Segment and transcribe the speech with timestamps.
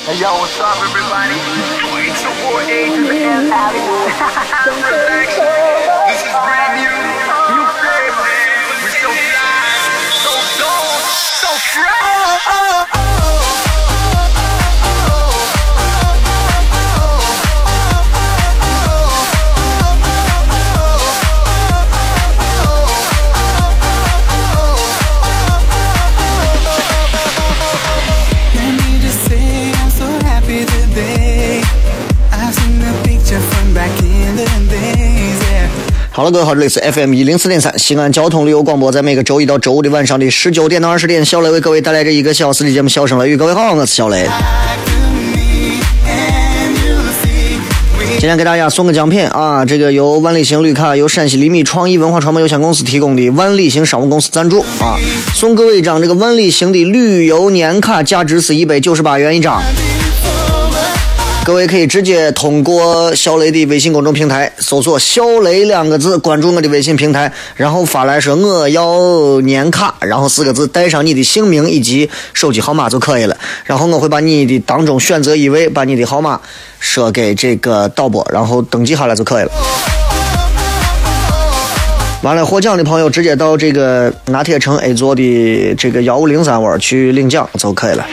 [0.00, 1.36] Hey yo, what's up, everybody?
[2.08, 3.20] It's your boy A to the
[3.52, 3.84] Addy.
[6.08, 6.88] this is brand new,
[7.52, 8.32] new flavor.
[8.80, 9.76] We're so fly,
[10.24, 11.04] so dope,
[11.36, 12.96] so fresh.
[36.20, 43.36] 好了，各位好，这里是 FM 一零四点三西安交通旅游广播，在每个周一到周五的晚上的十九点到二十点，小雷为各位带来这一个小时的节目《笑声雷雨》。
[43.38, 44.28] 各位好，我是小雷。
[48.18, 55.00] 今天给大家送个奖品啊，这个由万里行绿卡由陕西厘米创意文化传媒有限公司提供的万里行商务公司赞助啊，
[55.32, 59.62] 送各位一张这个万里行的旅游年卡，价值是一百九十八元一张。
[61.42, 73.36] 各位可以直接通过小雷的微信公众平台搜索“小雷”两个字，关注我的微信平台，然后发来说我要年卡，然后四个字带上你的姓名以及手机号码就可以了。
[73.64, 76.38] 然后我会把你的当中选择一位，把你的号码
[76.78, 79.50] 说给这个导播，然后登记下来就可以了。
[82.22, 88.06] 完了，获奖的朋友直接到这个拿铁城 A 座的这个幺五零三窝去领奖就可以了。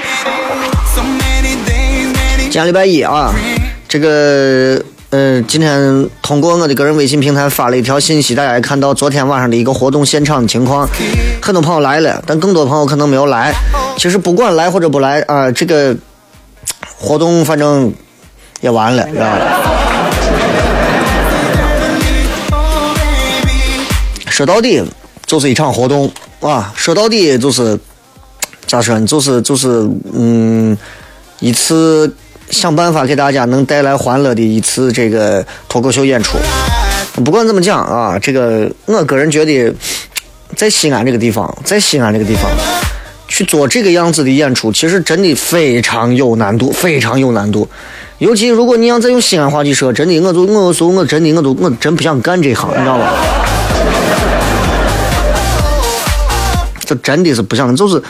[2.58, 3.32] 今天礼拜一啊，
[3.88, 10.90] 这个呃，今天通过我的个人微信平台发了一条信息，大家也看到昨天晚上的一个活动现场的情况，
[11.40, 13.54] 很多朋友来了，但更多朋友可能没有来。
[14.00, 15.96] 其实不管来或者不来啊，这个
[16.98, 17.94] 活动反正
[18.62, 19.38] 也完了，知道吧？
[24.32, 24.84] 说到底
[25.28, 27.80] 就是一场活动啊，说到底就是
[28.66, 29.06] 咋说呢？
[29.06, 30.76] 就是就是嗯，
[31.40, 32.12] 一次
[32.50, 36.38] 想办法给大家能带来欢乐的一次这个脱口秀演出。
[37.24, 39.74] 不管怎么讲啊，这个我个人觉得，
[40.56, 42.50] 在西安这个地方，在西安这个地方
[43.28, 47.68] 去做这个样子的演出，其实真的非常有难度，非常有难度。
[48.20, 53.14] 尤其如果你要再用西安话去说，真的，我就我说我真的我都我真不想干这行，你知道吧？
[56.86, 58.02] 这真的是不想，就是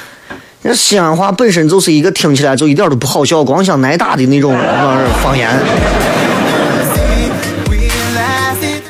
[0.68, 4.54] 这西安话本身就是一个听起来就一点都不好笑，光想挨打的那种
[5.24, 5.50] 方言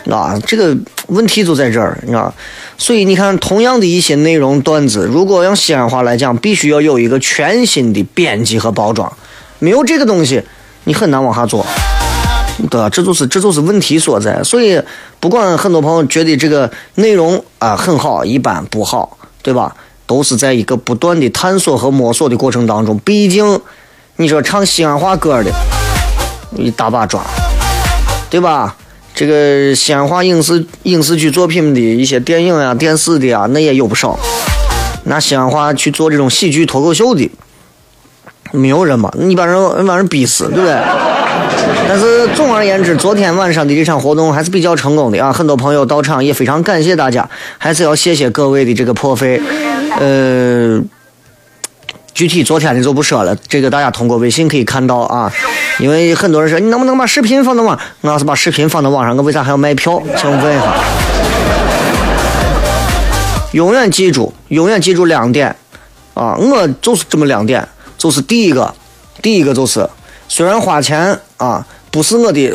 [0.09, 2.33] 啊，这个问题就在这儿，你知道。
[2.79, 9.15] 所以你看，同样的一些内容段子，如果用西安话来讲，必须要有一个全新的编辑和包装，
[9.59, 10.41] 没有这个东西，
[10.85, 11.63] 你很难往下做。
[12.71, 12.89] 对吧？
[12.89, 14.41] 这就是这就是问题所在。
[14.41, 14.81] 所以，
[15.19, 19.75] 不管很多朋友觉得这个内容啊、很好，一般不好，对吧？
[20.07, 22.97] 都是在一个不断的探索和摸索的过程当中。
[23.05, 23.61] 毕竟，
[24.15, 25.51] 你说唱西安话歌的
[26.55, 27.21] 一大把抓，
[28.31, 28.75] 对吧？
[29.13, 34.17] 这个西安话影视影视剧作品的一些电影啊、电视的啊，那也有不少。
[35.05, 37.29] 拿西安话去做这种喜剧脱口秀的，
[38.51, 39.11] 没有人嘛？
[39.17, 41.16] 你把人把人逼死，对不对？
[41.87, 49.41] 但是总而言之，昨天晚上的这场活动还是比较成功的啊，很多朋友到场，也非常感谢大家，还是要谢谢各位的这个破费。
[49.99, 50.81] 呃，
[52.13, 55.31] 具体昨天的就不说了，这个大家通过微信可以看到啊。
[55.79, 57.79] 因为很多人说你能不能把视频放到网？
[58.01, 60.01] 我要是把视频放到网上，我为啥还要卖票？
[60.17, 60.73] 请问一下。
[63.53, 65.55] 永远记住，永远记住两点
[66.13, 66.35] 啊！
[66.35, 67.65] 我就是这么两点，
[67.97, 68.73] 就是第一个，
[69.21, 69.89] 第一个就是
[70.27, 71.65] 虽然花钱啊
[71.97, 72.53] 不是我的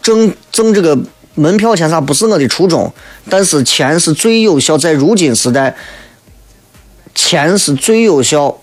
[0.00, 0.98] 挣挣这个
[1.34, 2.90] 门票钱啥不是我的初衷，
[3.28, 5.76] 但是钱是最有效，在如今时代，
[7.14, 8.56] 钱是最有效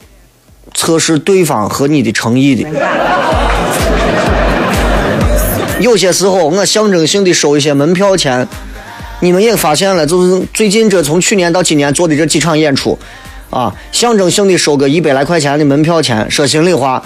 [0.74, 2.68] 测试对方和你的诚意的。
[5.80, 8.48] 有些时候我象征性的收一些门票钱，
[9.20, 12.98] 你们也发现了，就是最近这从去年到今年做的这几场演出，
[13.52, 16.32] 啊，象征性的收个一百来块钱的门票钱。
[16.32, 17.04] 说心里话，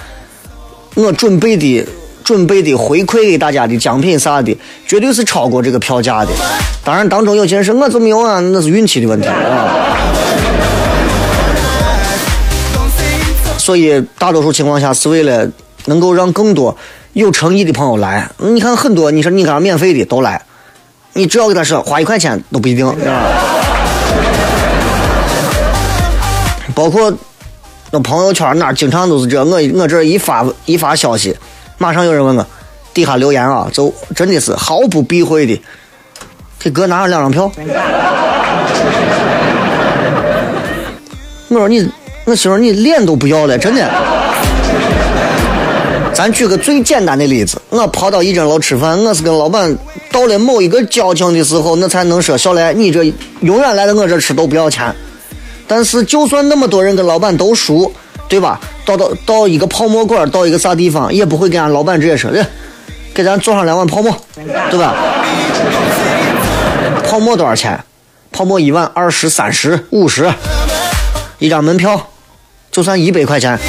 [0.96, 1.86] 我准备的
[2.24, 4.58] 准备的回馈给大家的奖品啥的，
[4.88, 6.32] 绝对是超过这个票价的。
[6.84, 9.88] 当然，当中有些人说我就没有啊，那是运气的问题啊。
[13.58, 15.48] 所以，大多数情况下是为了
[15.86, 16.76] 能够让更多
[17.14, 18.28] 有诚意的朋友来。
[18.40, 20.42] 你看很多，你说你给他免费的都来，
[21.14, 23.22] 你只要给他说花一块钱都不一定，是吧？
[26.74, 27.14] 包括
[27.92, 31.38] 那朋友圈那经常都是这，我我这一发一发消息，
[31.82, 32.46] 马上有人问我，
[32.94, 35.60] 底下留言啊，就真的是毫不避讳的，
[36.60, 37.52] 给哥拿上两张票。
[41.48, 41.90] 我说你，
[42.26, 43.90] 我媳妇你脸都不要了，真的。
[46.14, 49.76] 咱举个最简单的例子，我跑到一整楼吃饭，我是跟老板
[50.12, 54.96] 到了某一个交情的时候，那才能说小雷，你这永远来到我这吃都不要钱。
[55.68, 57.92] 但是就算那么多人跟老板都熟，
[58.32, 58.58] 对吧？
[58.86, 62.48] 到到到一个泡沫馆，到一个啥地方，也不会跟俺老板直接说，来，
[63.14, 64.16] 给咱做上两碗泡沫，
[64.70, 64.96] 对吧？
[67.04, 67.78] 泡沫多少钱？
[68.32, 70.32] 泡沫一碗二十、三十、五十，
[71.40, 72.08] 一张门票
[72.72, 73.60] 就算一百块钱。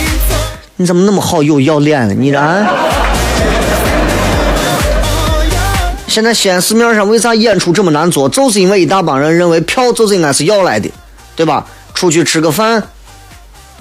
[0.77, 2.15] 你怎么那么好有要脸呢？
[2.17, 2.65] 你这啊？
[6.07, 8.29] 现在西安市面上为啥演出这么难做？
[8.29, 10.89] 就是因为一大帮人认为票就是应该是要来的，
[11.35, 11.67] 对吧？
[11.95, 12.81] 出去吃个饭，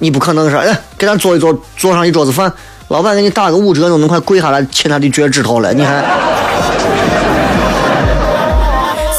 [0.01, 2.51] 你不可能说，哎，给咱做一做，做上一桌子饭，
[2.87, 6.03] 老板给你打个五折，都能快跪下来亲他的脚趾头了，你看。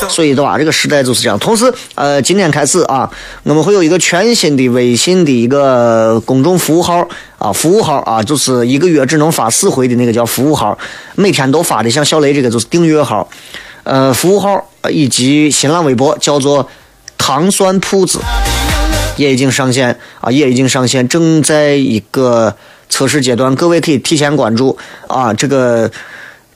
[0.08, 1.38] 所以的话，这个时代就是这样。
[1.38, 3.08] 同时，呃，今天开始啊，
[3.44, 7.06] 我们会有一个全新的微信的一个公众服务号
[7.38, 10.76] 啊，服务号啊，就是一个月只能发四回的那个叫服务号，
[11.14, 13.26] 每天都发的，像小雷这个就是订阅号，
[13.84, 16.68] 呃，服务号以及新浪微博叫做
[17.16, 18.18] 糖酸铺子，
[19.16, 22.56] 也已经上线啊，也已经上线，正在一个
[22.88, 25.90] 测试阶段，各位可以提前关注啊，这个。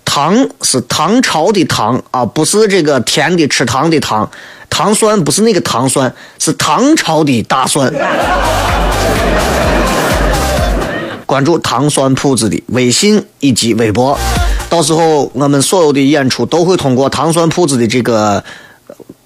[0.09, 4.31] 糖是唐朝的糖啊，不是这个甜的吃糖的糖。
[4.71, 7.93] 糖酸不是那个糖酸，是唐朝的大蒜。
[11.27, 14.19] 关注糖酸铺子的微信以及微博，
[14.71, 18.43] 到时候我们所有的演出都会通过糖酸铺子的这个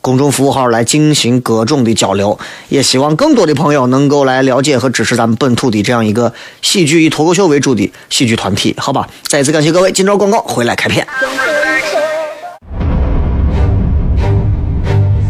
[0.00, 2.38] 公众服务号来进行各种的交流。
[2.69, 6.32] 也希望更多的朋友能够来了解和支持咱们本土的这样一个
[6.62, 9.08] 喜剧以脱口秀为主的喜剧团体，好吧？
[9.29, 11.06] 再次感谢各位，今朝广告回来开片。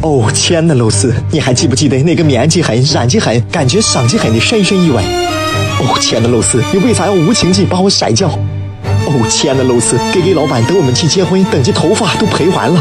[0.02, 5.02] 哦，亲爱的露丝，你还记不记得那个面积狠、染技狠、感觉伤及狠的深深意外？
[5.78, 8.28] 哦，亲爱的露丝，你为啥要无情地把我甩掉？
[9.06, 12.81] 哦，亲爱的露丝给给老板等我们去结婚，等级头发都赔完了。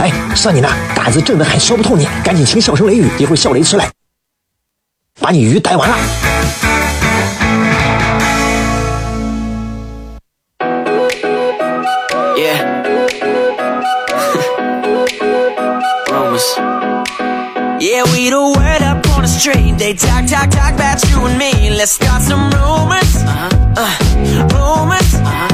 [0.00, 3.90] 哎，算你那胆子正的很，说不透你，赶紧请笑声雷雨，一会儿笑雷出来，
[5.20, 5.96] 把你鱼逮完了。
[12.36, 12.82] Yeah.
[16.08, 16.58] Rumors.
[17.78, 19.78] Yeah, we the word up on the street.
[19.78, 21.70] They talk, talk, talk about you and me.
[21.70, 23.16] Let's start some rumors.
[23.22, 23.48] Uh-huh.
[23.76, 23.90] Uh,
[24.54, 25.14] rumors.
[25.14, 25.48] Uh-huh.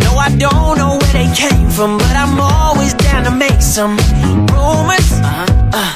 [0.00, 2.73] No, I don't know where they came from, but I'm always
[3.53, 3.97] make some
[4.51, 5.11] rumors.
[5.21, 5.45] Uh-huh.
[5.73, 5.93] Uh,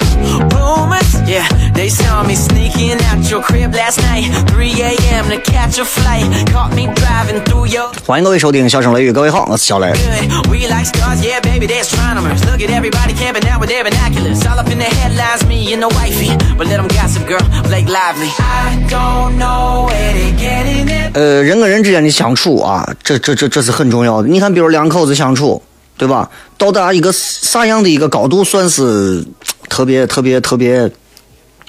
[0.53, 1.03] rumors.
[1.25, 4.29] Yeah, they saw me sneaking out your crib last night.
[4.51, 5.29] 3 a.m.
[5.29, 6.25] to catch a flight.
[6.51, 9.91] Caught me driving through your 欢迎各位收听《笑声雷雨》，各位好，我是小雷。
[9.93, 10.47] good.
[10.49, 12.43] We like stars, yeah, baby, they're astronomers.
[12.45, 14.45] Look at everybody camping out with their binoculars.
[14.45, 16.37] All up in the headlines, me and the wifey.
[16.57, 18.29] But let them gossip, girl, Blake Lively.
[18.39, 21.17] I don't know where they getting it.
[21.17, 24.27] 呃，人跟人之间的相处啊，这这这这是很重要的。
[24.27, 25.61] 你看，比如两口子相处，
[25.98, 26.30] 对吧？
[26.56, 29.22] 到达一个啥样的一个高度，算是
[29.68, 30.88] 特别特别特别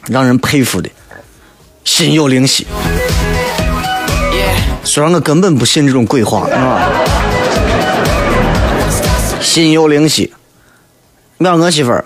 [0.05, 0.89] 让人佩服的，
[1.83, 2.65] 心有灵犀。
[4.83, 6.87] 虽然我根本不信这种鬼话啊，
[9.41, 10.31] 心有灵犀。
[11.37, 12.05] 你看我媳妇儿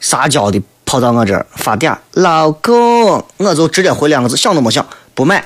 [0.00, 5.44] 撒娇的跑到我这儿发嗲，老公，我就直接回两个字，想都没想，不买。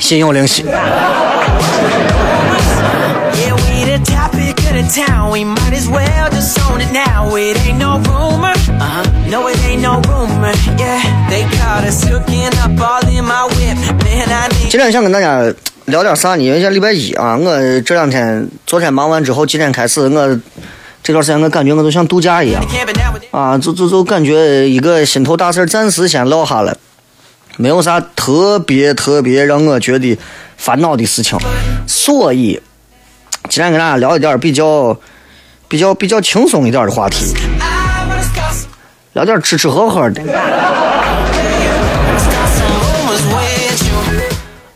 [0.00, 0.64] 心有灵犀。
[4.94, 7.34] Town, we might as well just own it now.
[7.34, 9.02] It ain't no rumor, uh-huh.
[9.28, 10.52] no, it ain't no rumor.
[10.78, 13.76] Yeah, they caught us hooking up all in my whip.
[14.04, 14.70] Man, I need.
[14.70, 15.52] 今天想跟大家
[15.86, 16.44] 聊点啥呢？
[16.44, 20.40] 因为现在礼拜一啊，我这两天昨天忙完之后，今天开始我
[21.02, 22.62] 这段时间我感觉我都像度假一样
[23.32, 26.76] 啊，就就就感觉一个心头大事暂时先落下了，
[27.56, 30.16] 没有啥特别特别让我觉得
[30.56, 31.38] 烦恼的事情，
[31.86, 32.60] 所以
[33.48, 34.96] 今天跟大家聊一点比较
[35.68, 37.34] 比较比较轻松一点的话题，
[39.12, 40.22] 聊点吃吃喝喝的。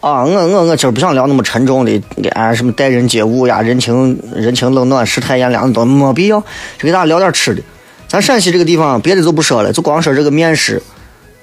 [0.00, 7.60] 啊，我我我今儿不想聊那么沉重的，哎，什么待人接物呀，人情人情冷暖，世态炎凉都没必要，就给大家聊点吃的。
[8.06, 10.80] 咱陕西这个地方，别的就不说了，就光说这个面食，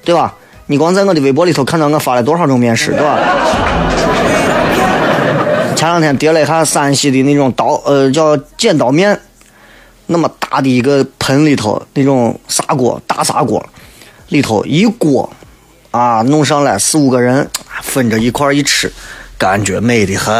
[0.06, 0.34] 对吧？
[0.68, 3.20] 你光在我的微博里头看到我发了多少种面食，对吧？
[5.86, 9.20] 前两天叠了一下山西的那种刀，呃，叫剪刀面，
[10.08, 13.63] 那么大的一个盆里头，那种砂锅，大砂锅，
[14.30, 15.32] 里头一锅
[15.92, 17.48] 啊，弄上来四五个人
[17.84, 18.92] 分着一块儿一吃，
[19.38, 20.34] 感觉美得很。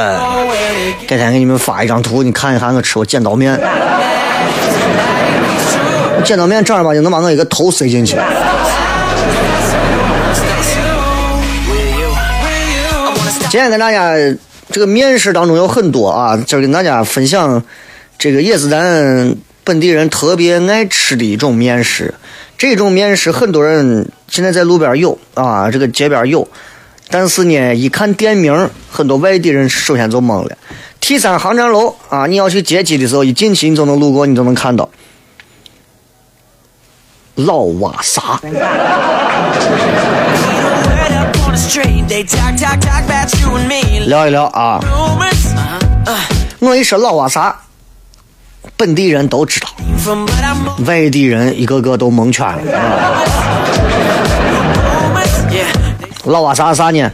[1.08, 3.56] 改天给你们发一张图，你看一看我吃过剪刀面。
[6.24, 8.18] 剪刀面正儿八经能把我一个头塞进去。
[13.52, 14.16] 今天跟大家
[14.72, 17.64] 这个面食当中有很多啊，今儿跟大家分享
[18.18, 22.14] 这个也是咱本地人特别爱吃的一种面食。
[22.58, 26.48] 这种面食很多人现在在路边有啊，这个街边有，
[27.10, 30.58] 但是呢，一看店名，很多外地人首先就懵了。
[31.02, 34.90] T 三航站楼啊，你要去接机的时候，一进去你就能路过，你就能看到
[37.36, 38.40] 老瓦萨。
[44.08, 44.80] 聊一聊啊。
[46.06, 46.20] Uh,
[46.60, 47.56] 我一说老瓦萨，
[48.76, 49.70] 本地人都知道。
[50.86, 52.78] 外地人一个个都蒙圈了。
[52.78, 53.24] 啊
[56.26, 57.12] 老瓦萨啥呢？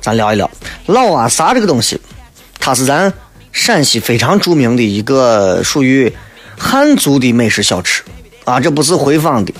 [0.00, 0.50] 咱聊一聊。
[0.86, 2.00] 老瓦萨这个东西，
[2.58, 3.12] 它是咱
[3.52, 6.12] 陕西非常著名的一个属于
[6.58, 8.02] 汉族的美食小吃。
[8.44, 9.54] 啊，这不是回坊的，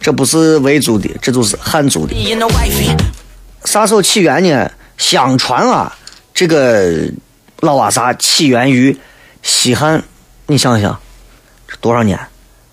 [0.00, 2.14] 这不是维族的，这就是汉族的。
[3.64, 4.70] 啥时候起源呢？
[4.96, 5.96] 相传啊，
[6.34, 7.10] 这个
[7.60, 8.96] 老瓦萨起源于
[9.42, 10.02] 西汉，
[10.46, 10.98] 你想想，
[11.66, 12.18] 这多少年？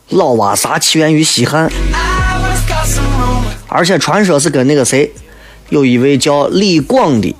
[0.10, 1.70] 老瓦萨起源于西汉，
[3.67, 5.12] 而且传说是跟那个谁，
[5.70, 7.34] 有一位叫李广的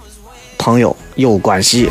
[0.58, 1.89] 朋友有关系。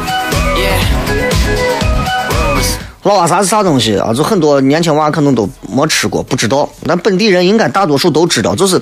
[3.03, 4.13] 老瓦萨是啥东西啊？
[4.13, 6.69] 就很多年轻娃可能都没吃过，不知道。
[6.87, 8.81] 但本地人应该大多数都知道，就是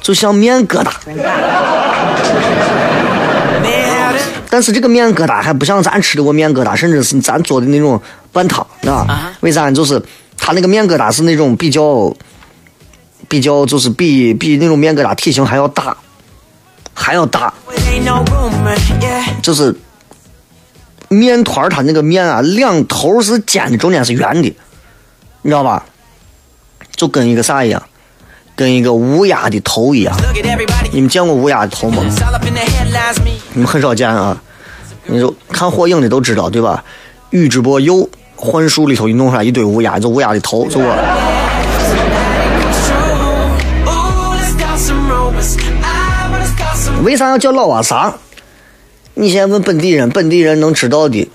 [0.00, 0.90] 就像面疙瘩，
[4.48, 8.00] 但是这个面疙瘩还不像咱吃的过面疙瘩，甚至是咱做的那种
[8.32, 9.32] 拌汤啊。
[9.40, 9.70] 为啥？
[9.70, 10.02] 就是
[10.36, 12.12] 它那个面疙瘩是那种比较
[13.28, 15.96] 比较，就是比比那种面疙瘩体型还要大，
[16.94, 17.52] 还要大。
[19.42, 19.74] 就是
[21.08, 24.56] 面团儿它那个面啊，两头是尖的，中间是圆的，
[25.42, 25.84] 你知道吧？
[26.96, 27.82] 就跟一个啥一样，
[28.60, 30.14] 跟一个乌鸦的头一样。
[30.92, 32.04] 你们见过乌鸦的头吗？
[33.54, 34.38] 你们很少见啊。
[35.06, 36.84] 你就看火影的都知道，对吧？
[37.30, 40.94] 宇智波鼬幻术里头一弄出来一堆乌鸦，就乌鸦的头，就我。
[47.02, 48.12] 为啥要叫老瓦萨？
[49.14, 51.26] 你现在问本地人，本地人能知道的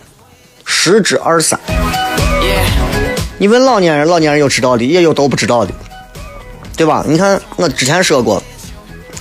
[0.64, 1.60] 十之二三。
[3.40, 5.74] 你问老年人，老年人有知道的，也有都不知道的，
[6.76, 7.04] 对吧？
[7.08, 8.42] 你看我之前说过，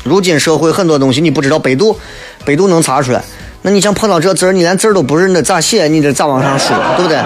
[0.02, 1.96] 如今社会很多东西你不知道，百度，
[2.44, 3.22] 百度能查出来。
[3.62, 5.88] 那你像碰到这字儿，你连字儿都不认得，咋写？
[5.88, 7.22] 你这咋往上说，对不对？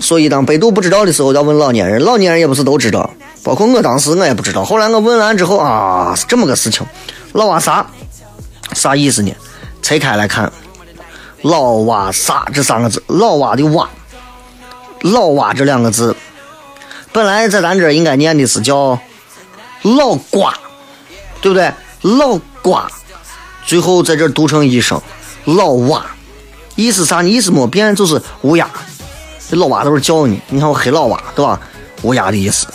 [0.00, 3.10] 所以当百度不知道的时候，要问老年人，老年人也不是都知道，
[3.42, 4.64] 包括我当时我也不知道。
[4.64, 6.86] 后来我问完之后啊，是这么个事情，
[7.32, 7.84] 老瓦萨
[8.74, 9.34] 啥意思呢？
[9.82, 10.52] 拆开来看，
[11.42, 13.88] 老瓦萨这三个字，老瓦的瓦。
[15.02, 16.14] 老蛙这两个字，
[17.18, 18.96] 本来在咱这应该念的是叫
[19.82, 20.54] 老瓜，
[21.40, 21.72] 对不对？
[22.02, 22.88] 老瓜，
[23.66, 25.02] 最后在这读成一声
[25.44, 26.06] 老蛙，
[26.76, 27.20] 意思啥？
[27.20, 28.70] 意思没变，就是乌鸦。
[29.50, 31.58] 这老蛙都是叫你，你看我黑老蛙，对吧？
[32.02, 32.68] 乌鸦的意思。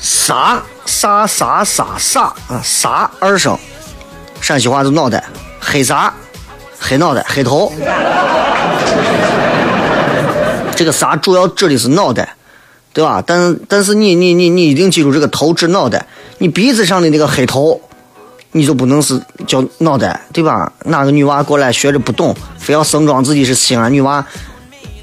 [0.00, 2.62] 啥啥啥啥啥啊？
[2.64, 3.58] 啥二声，
[4.40, 5.22] 陕西话就脑袋，
[5.60, 6.14] 黑啥？
[6.80, 7.70] 黑脑袋，黑头。
[10.74, 12.34] 这个啥主要指的是脑袋，
[12.92, 13.22] 对吧？
[13.24, 16.06] 但但是你你你你一定记住，这个头指脑袋，
[16.38, 17.80] 你鼻子上的那个黑头，
[18.52, 20.72] 你就不能是叫脑袋，对吧？
[20.84, 24.26] 哪个女娃过来学着不懂，非要盛装自己是西安女娃？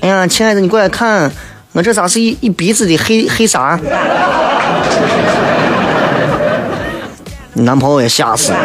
[0.01, 1.31] 哎呀，亲爱的，你过来看，
[1.71, 3.79] 我这咋是一一鼻子的黑黑啥？
[7.53, 8.57] 你 男朋友也吓死了。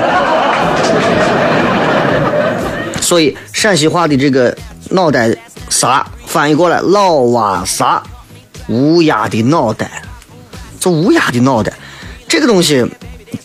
[3.00, 4.56] 所以陕西话的这个
[4.90, 5.34] 脑袋
[5.68, 8.02] 啥翻译过来，老蛙啥，
[8.68, 10.02] 乌鸦的脑袋，
[10.78, 11.40] 这乌鸦的。
[11.40, 11.72] 脑袋，
[12.28, 12.86] 这个东西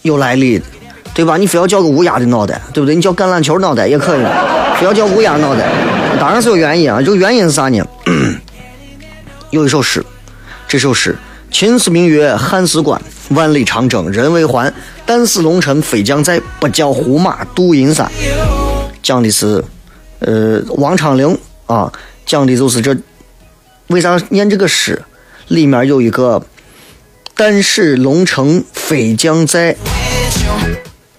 [0.03, 0.65] 有来历的，
[1.13, 1.37] 对吧？
[1.37, 2.25] 你非要叫个乌鸦的。
[2.27, 2.95] 脑袋，对不对？
[2.95, 4.23] 你叫橄榄球脑袋也可以，
[4.79, 5.67] 非要叫乌鸦脑袋，
[6.19, 7.01] 当然是有原因啊。
[7.01, 7.83] 这个原因是啥呢？
[9.49, 10.05] 有一首诗，
[10.67, 11.17] 这首诗
[11.51, 14.71] “秦时明月汉时关，万里长征人未还。
[15.05, 18.11] 但使龙城飞将在，不教胡马度阴山。”
[19.01, 19.31] 讲的。
[19.31, 19.63] 是，
[20.19, 21.91] 呃，王昌龄啊，
[22.25, 22.55] 讲的。
[22.55, 22.95] 就是这。
[23.87, 25.01] 为啥念这个诗？
[25.47, 26.43] 里面有一个
[27.35, 29.77] “但使龙城飞将在”，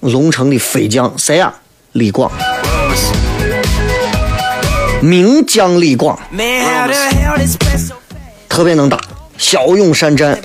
[0.01, 1.55] 龙城的飞将谁呀？
[1.93, 2.31] 李广，
[5.01, 6.19] 名将李广，
[8.51, 9.01] 特别能打，
[9.39, 10.39] 骁勇善战。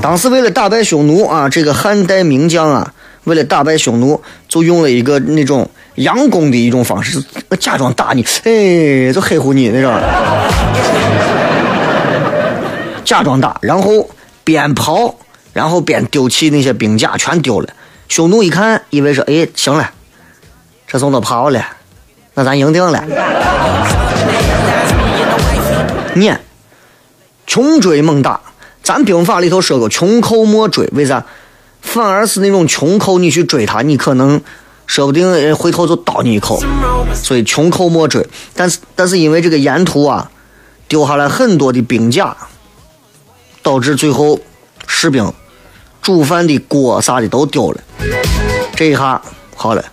[0.00, 2.94] 当时为了打败匈奴啊，这个汉代名将啊，
[3.24, 7.20] 为了打败匈奴，就用了一个那种佯攻的一种方式，
[7.58, 9.92] 假装打你，哎，就黑乎你那种，
[13.06, 14.10] 假装打，然后
[14.44, 15.14] 边跑，
[15.54, 17.68] 然后边丢弃那些兵甲，全丢了。
[18.08, 19.88] 匈奴一看，以为说，哎，行了，
[20.86, 21.64] 这送都跑了，
[22.34, 23.04] 那咱赢定了。
[26.14, 26.40] 念。
[27.46, 28.40] 穷追猛打。
[28.82, 31.24] 咱兵法里头说过，穷寇莫追，为啥？
[31.80, 34.40] 反而是那种穷寇，你去追他，你可能
[34.86, 36.60] 说不定回头就刀你一口。
[37.14, 38.26] 所以穷寇莫追。
[38.54, 40.30] 但是但是因为这个沿途啊，
[40.88, 42.36] 丢下来很多的兵甲，
[43.66, 44.38] 导致最后
[44.86, 45.32] 士兵
[46.00, 47.80] 煮饭的锅啥的都丢了。
[48.76, 49.20] 这一下
[49.56, 49.84] 好了，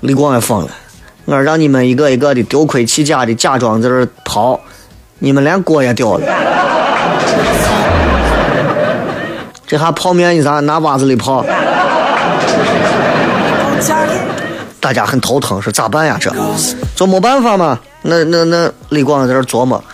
[0.00, 0.70] 李广也疯了，
[1.26, 4.58] 我让你们一个一个的丢盔弃甲的假装在这儿跑，
[5.18, 6.26] 你们连锅也丢了。
[9.66, 11.44] 这下泡面你咋拿袜子里泡？
[14.80, 16.16] 大家很头疼，说咋办呀？
[16.18, 16.32] 这
[16.96, 17.78] 这没办法嘛。
[18.00, 19.84] 那那那李广在这琢磨，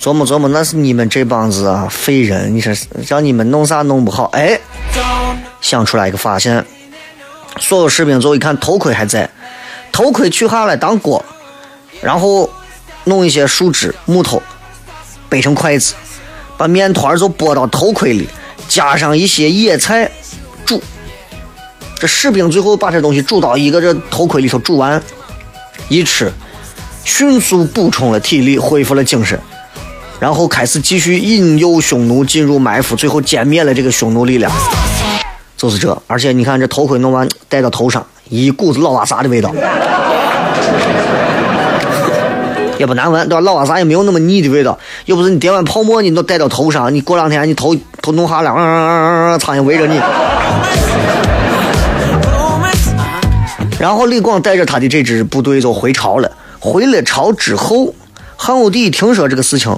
[0.00, 2.72] 琢磨琢磨，那是你们这帮子啊废人，你说
[3.08, 4.24] 让你们弄啥弄不好？
[4.34, 4.60] 哎，
[5.60, 6.64] 想出来一个发现，
[7.58, 9.30] 所有士兵最后一看头盔还在，
[9.90, 11.24] 头盔取下来当锅，
[12.02, 12.50] 然后
[13.04, 14.42] 弄一些树枝木头
[15.30, 15.94] 掰成筷子，
[16.58, 18.28] 把面团儿就拨到头盔里，
[18.68, 20.10] 加上一些野菜
[20.66, 20.82] 煮。
[21.98, 25.02] 这士兵最后把这东西煮到一个这头盔里头煮完，
[25.88, 26.30] 一吃，
[27.04, 29.40] 迅速补充了体力，恢复了精神，
[30.24, 34.50] 然后开始继续引诱匈奴进入埋伏，最后歼灭了这个匈奴力量。
[35.54, 39.54] 就是这，而且你看这头盔弄完戴到头上，一股子老瓦萨的味道，
[42.78, 43.40] 也不难闻，对吧？
[43.42, 44.78] 老瓦萨也没有那么腻的味道。
[45.04, 50.00] 又不是你点完泡沫，你都戴到头上，你过两天你头头弄哈了，嗯嗯嗯，苍蝇围着你。
[53.78, 56.32] 然后李广带着他的这支部队就回朝了。
[56.60, 57.94] 回了朝之后，
[58.36, 59.76] 汉武帝听说这个事情，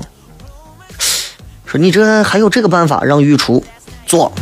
[1.79, 3.65] 你这还有这个办法，让御厨
[4.07, 4.33] 做，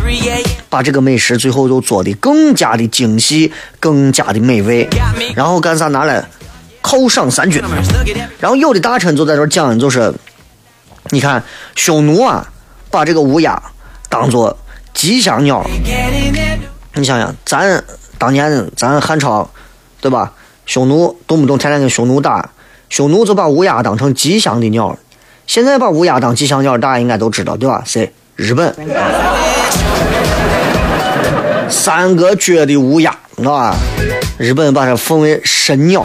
[0.68, 4.88] 把这个美食最后就做的更加的精细，更加的美味。
[5.34, 6.24] 然后干啥拿来
[6.82, 7.62] 犒赏三军。
[8.38, 10.12] 然后有的大臣就在这讲，就是
[11.10, 11.42] 你看
[11.74, 12.46] 匈奴啊，
[12.90, 13.62] 把这个乌鸦
[14.08, 14.56] 当做
[14.92, 15.66] 吉祥鸟。
[16.94, 17.82] 你想想，咱
[18.18, 19.50] 当年咱汉朝，
[20.00, 20.32] 对吧？
[20.66, 22.50] 匈奴动不动天天跟匈奴打，
[22.88, 24.96] 匈奴就把乌鸦当成吉祥的鸟。
[25.46, 27.82] 现在把乌鸦当吉祥鸟，大家应该都知道，对吧？
[27.86, 28.12] 谁？
[28.36, 28.74] 日本。
[31.68, 33.76] 三个脚的乌鸦，知道吧？
[34.38, 36.04] 日本把它奉为神鸟。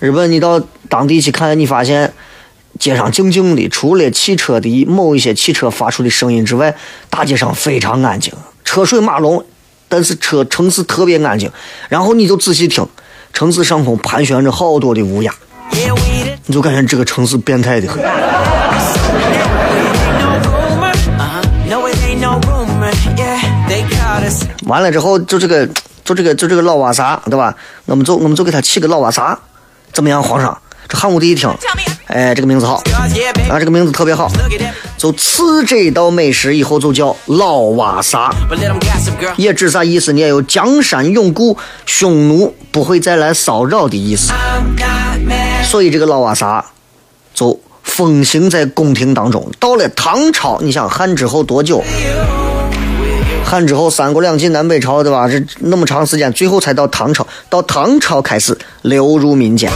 [0.00, 2.12] 日本，你到当地去看，你发现
[2.78, 6.74] 街上静静的，除了汽车的某一些汽车发出的声音之外，
[7.08, 8.32] 大街上非常安静，
[8.64, 9.44] 车水马龙，
[9.88, 11.50] 但是车城市特别安静。
[11.88, 12.86] 然后你就仔细听，
[13.32, 15.32] 城市上空盘旋着好多的乌鸦，
[16.46, 18.02] 你就感觉这个城市变态的很。
[24.66, 25.66] 完了之后，就这个，
[26.04, 27.54] 就这个，就这个老瓦萨，对吧？
[27.86, 29.38] 我们就我们就给他起个老瓦萨，
[29.92, 30.56] 怎么样，皇上？
[30.88, 31.48] 这汉武帝一听，
[32.06, 32.74] 哎，这个名字好，
[33.48, 34.30] 啊，这个名字特别好，
[34.98, 38.30] 就赐这道美食以后就叫老瓦萨。
[39.36, 40.28] 也指啥意思你也？
[40.28, 44.32] 有江山永固，匈奴不会再来骚扰的意思。
[45.72, 46.62] 所以这个老瓦萨
[47.32, 49.50] 就风行在宫廷当中。
[49.58, 51.82] 到了唐朝，你想汉之后多久？
[53.42, 55.26] 汉之后三国两晋南北朝，对吧？
[55.26, 59.72] 这那么长时间，最后才到唐朝，到唐朝开始流入民间。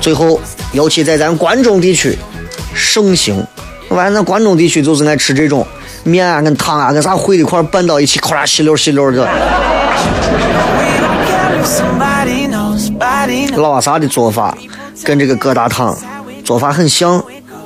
[0.00, 2.16] 最后，尤其在咱关中地区
[2.72, 3.44] 盛行。
[3.88, 5.66] 完，咱关中地区就是爱吃这种
[6.04, 9.28] 面啊、跟汤啊、跟啥烩一块拌到一起，咔啦稀溜稀溜的。
[13.56, 14.56] 老瓦萨的做法
[15.04, 15.96] 跟这个疙瘩汤
[16.44, 17.22] 做法很像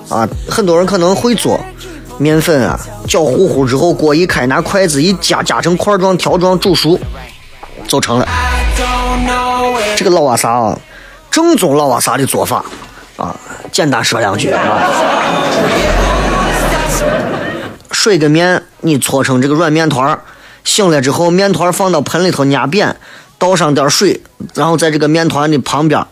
[0.09, 1.61] 啊，很多人可能会做。
[2.19, 6.99] 面粉啊，搅糊糊之后，锅一开，拿筷子一夹，夹成块状、条状，煮熟，
[7.87, 8.29] 就成了。
[9.97, 10.79] 这个老瓦萨啊，
[11.31, 12.63] 正宗老瓦萨的做法
[13.17, 13.35] 啊，
[13.73, 14.61] 简单说两句啊。
[17.91, 20.21] 水跟面你搓成这个软面团儿，
[20.63, 22.97] 醒了之后，面团放到盆里头压扁，
[23.41, 24.21] 倒上点水，
[24.55, 26.07] 然后在这个面团的旁边，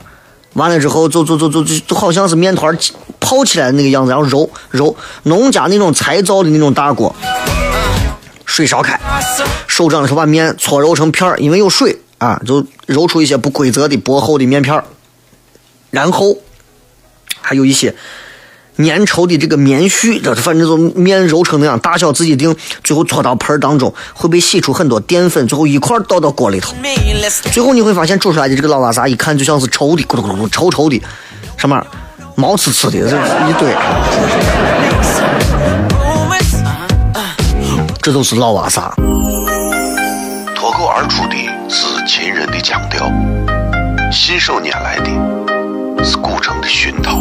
[0.54, 2.76] 完了之后就就就就就就好像是面团
[3.20, 4.96] 泡起来的那个样子，然后揉揉。
[5.24, 7.14] 农家那种柴灶的那种大锅，
[8.46, 8.98] 水烧开，
[9.66, 14.84] 手掌的时候把面搓揉成片儿，因为有水啊，就揉出一些不规则的薄厚的面片儿，
[15.90, 16.38] 然后
[17.42, 17.94] 还有一些
[18.78, 26.72] 粘稠的这个棉絮，这反正就面揉成那样，大小自己定，最后搓到盆当中，会被洗出很多淀粉，最后一块倒到锅里头。
[27.50, 31.02] 最后你会发现煮出来的这个老瓦萨一看就像是稠的，咕噜咕噜咕稠稠的，
[31.56, 31.84] 什么
[32.36, 33.16] 毛刺刺的，这
[33.48, 33.74] 一堆，
[38.00, 38.94] 这都是老瓦萨。
[40.54, 41.34] 脱口而出的
[41.68, 43.10] 是秦人的腔调，
[44.12, 47.20] 信手拈来的是古城的熏陶，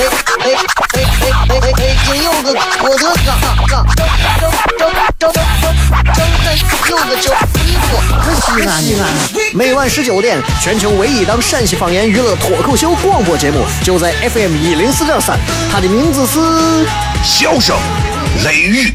[0.00, 0.46] 哎哎
[0.94, 1.72] 哎哎哎！
[1.76, 3.28] 北京有个郭德纲，
[3.68, 4.00] 纲正
[4.38, 5.32] 正正正
[6.14, 6.48] 正正
[6.88, 7.92] 有个叫西瓜，
[8.24, 9.02] 可西安西安。
[9.52, 15.38] 每晚十九点，全球唯一档陕西方言娱乐脱口秀广播节目，就在 FM 一零四点三，
[15.70, 16.40] 它的名字是
[17.22, 17.76] 笑声
[18.42, 18.94] 雷雨，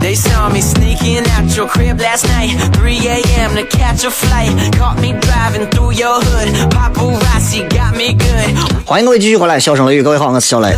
[0.00, 2.56] they saw me sneaking out your crib last night.
[2.76, 3.54] 3 a.m.
[3.56, 4.50] to catch a flight.
[4.76, 6.48] Caught me driving through your hood.
[6.70, 8.56] Paparazzi got me good.
[8.84, 10.74] 欢迎各位继续回来，笑声雷雨，各位好，我是小雷。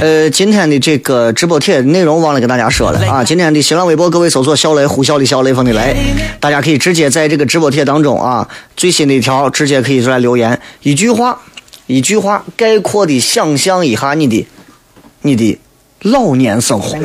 [0.00, 3.22] 呃，今天的这个直播帖内容忘了跟大家说了啊。
[3.22, 5.96] 今天的新浪微博，各位搜索“小雷”，呼啸的小雷锋的雷，
[6.40, 11.38] 大家可以直接在这个直播帖当中啊，最新的一条直接可以出来留言，一句话，
[11.86, 14.46] 一句话概括的想象一下你的
[15.20, 15.58] 你的
[16.02, 16.98] 老年生活，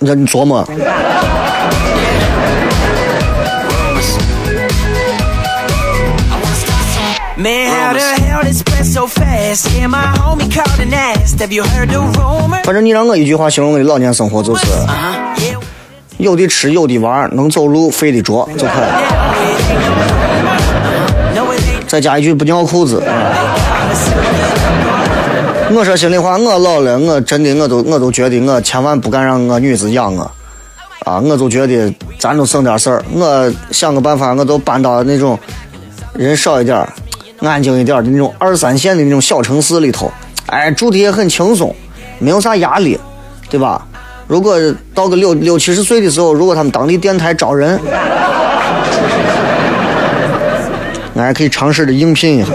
[0.00, 0.66] 让你琢磨。
[12.64, 14.66] 反正你让我一句话形容我的老年生活就是。
[16.22, 19.02] 有的吃，有的玩，能走路，飞得着就可以了。
[21.88, 23.02] 再加一句不尿裤子。
[25.74, 30.30] 我说心里话，我老了，我真的我都我都觉得我千万不敢让我女子养我，
[31.04, 35.36] 啊，我就觉得咱都省点事儿，我想个办法，我都搬到那种
[36.14, 36.86] 人少一点、
[37.40, 40.08] 安静一点的那种二三线的那种小城市里头，
[40.46, 41.74] 哎，住的也很轻松，
[42.20, 42.96] 没有啥压力，
[43.50, 43.84] 对吧？
[44.32, 44.58] 如果
[44.94, 47.78] 到个六六七十岁的时候，如果他们当地电台招人，
[51.14, 52.48] 俺还可以尝试着应聘一下。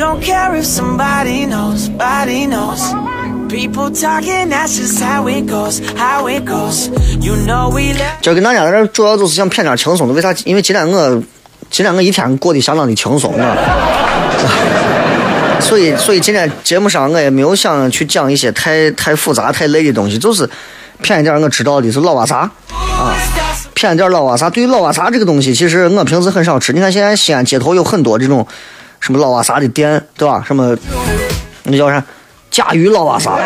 [0.00, 2.80] Don't care if somebody knows, body knows.
[3.50, 6.88] People talking, that's just how it goes, how it goes.
[7.20, 10.32] You know we let 今儿跟大家在这主要就是想骗点轻松的，为啥？
[10.46, 11.22] 因为今天我，
[11.70, 13.60] 今天我一天过得相当的轻松，你知道吗？
[15.60, 20.48] 所以，所以今天节目上我也没有想去讲一些太太复杂、太累的东西，就是
[21.02, 23.12] 骗一点我知道的，是老瓦啥啊，
[23.74, 24.48] 偏点老瓦萨。
[24.48, 26.72] 对于老瓦萨这个东西，其实我平时很少吃。
[26.72, 28.46] 你看现在西安街头有很多这种
[29.00, 30.44] 什么老瓦萨的店，对吧？
[30.46, 30.76] 什么
[31.64, 32.02] 那叫啥？
[32.50, 33.38] 甲鱼老瓦萨。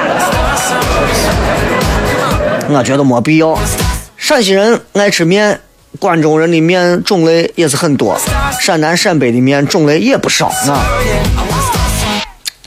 [2.69, 3.57] 我觉得没必要。
[4.17, 5.61] 陕西人爱吃面，
[5.99, 8.19] 关中人的面种类也是很多，
[8.61, 10.85] 陕南、陕北的面种类也不少啊。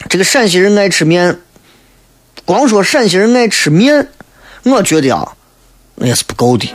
[0.07, 1.39] 这个陕西人爱吃面，
[2.45, 4.07] 光说陕西人爱吃面，
[4.63, 5.33] 我觉得啊，
[5.95, 6.71] 那也是不够的，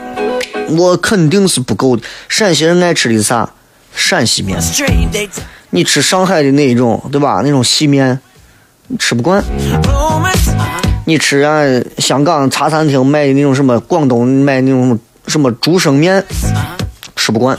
[0.77, 2.03] 我肯定是不够的。
[2.27, 3.49] 陕西人爱吃的是啥？
[3.95, 4.59] 陕西面。
[5.75, 7.41] 你吃上海的那一种，对吧？
[7.43, 8.19] 那种细面，
[8.99, 9.43] 吃不惯。
[11.05, 11.63] 你吃啊，
[11.97, 16.23] 香港茶餐厅卖的那种什么，广东卖那种什么竹升面，
[17.15, 17.57] 吃不惯。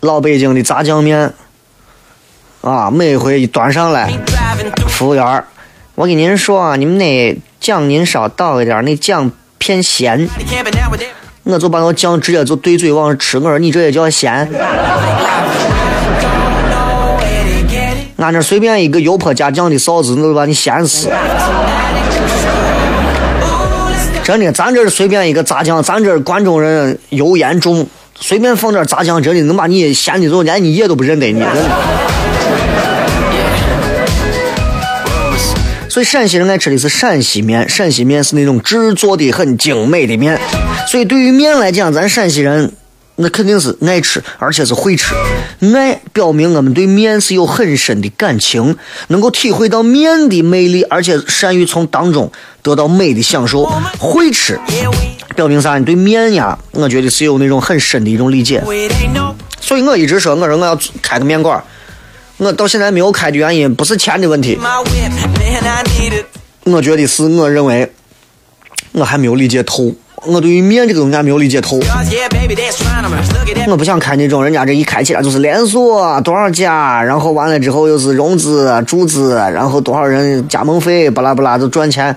[0.00, 1.30] 老北京的炸酱面，
[2.62, 4.10] 啊，每回一端上来，
[4.88, 5.44] 服务员，
[5.94, 10.26] 我跟您说啊，你们那酱您少倒一点，那酱偏咸。
[11.48, 14.50] 我就把那酱直接就对嘴往上吃，我说你这也叫咸？
[18.16, 21.08] 俺这随便一个油泼加酱的臊子，那都把你咸死。
[24.24, 27.86] 真的，咱这随便一个炸酱，咱这关中人油盐重，
[28.18, 31.60] 随便放点炸酱，真的能把你咸的都连你爷都不认得你，真的。
[35.96, 40.38] 所以陕西人爱吃的是陕西面，陕西面是那种制作的很精美的面。
[40.86, 42.70] 所以对于面来讲，咱陕西人
[43.14, 45.14] 那肯定是爱吃，而且是会吃。
[45.74, 48.76] 爱表明我们对面是有很深的感情，
[49.08, 52.30] 能够体会到面的魅力，而且善于从当中
[52.60, 53.64] 得到美的享受。
[53.98, 54.60] 会吃
[55.34, 55.78] 表明啥？
[55.78, 58.62] 你对面呀，我觉得是有那种很深的一种理解。
[59.62, 61.64] 所以我一直说，我说我要开个面馆，
[62.38, 64.58] 我到现在没有开的原因不是钱的问题，
[66.64, 67.90] 我觉得是我认为
[68.92, 69.90] 我还没有理解透，
[70.26, 71.80] 我对于面这个东西还没有理解透。
[73.68, 82.14] 我不想开那种人家这一开起来就是连锁多少家，然后完了之后又是融资注资，然后多少人加盟费，巴拉巴拉都赚钱。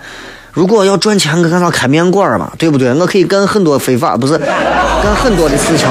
[0.51, 2.51] 如果要赚钱，我干啥开面馆嘛？
[2.57, 2.93] 对不对？
[2.93, 5.87] 我可以干很多非法，不是干很多的事情，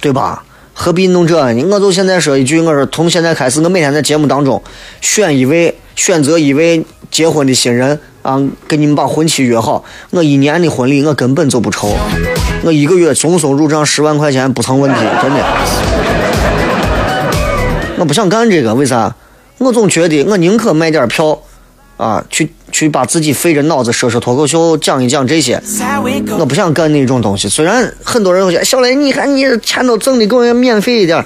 [0.00, 0.42] 对吧？
[0.74, 1.64] 何必弄这呢？
[1.70, 4.62] 我就现在说一句，我说从现在开始，我每天在节目当中
[5.00, 9.84] 选一位，选择一位结婚的新人啊，给你们把婚期约好。
[10.10, 11.94] 我一年的婚礼我根本就不愁，
[12.62, 15.44] 我一个月松松入账十万块钱不成问题，真的。
[17.98, 19.14] 我不想干这个，为啥？
[19.58, 21.38] 我总觉得我宁可卖点票，
[22.02, 25.62] 啊，去去把自己费着脑子说说脱口秀，讲一讲这些。
[26.36, 27.48] 我不想干那种东西。
[27.48, 31.24] 虽然很多人会觉得小雷，你看你钱都挣的给我免费一点，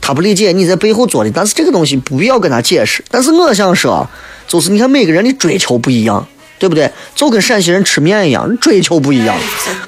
[0.00, 3.04] 他不理解你在背后做的，但是这个东西不必要跟他解释。
[3.10, 4.08] 但是我想说，
[4.46, 6.24] 就是你看每个人的追求不一样，
[6.60, 6.88] 对不对？
[7.16, 9.36] 就跟陕西人吃面一样，追求不一样。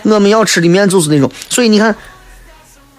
[0.03, 1.95] 我们要吃的面就是那种，所以你看，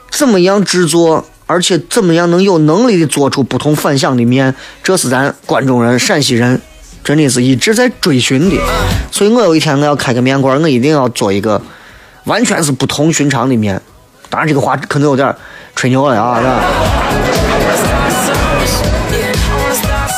[0.09, 6.61] 怎么样制作，而且怎么样能有能力的做出不同凡响的面，这是咱关中人、陕西人
[7.05, 8.59] 真的是一直在追寻的。
[9.11, 11.61] 所以我有一天我要开个面馆，我一定要做一个
[12.25, 13.81] 完全是不同寻常的面。
[14.29, 15.33] 当然，这个话可能有点
[15.75, 16.61] 吹牛了啊，是吧？